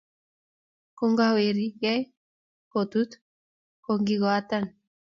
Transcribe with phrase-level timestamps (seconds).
[0.97, 2.01] Koang'weri gei
[2.71, 3.19] kotut ya
[3.85, 4.63] koking'otan